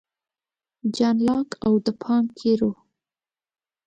[0.95, 2.77] جان لاک او د پانګې روح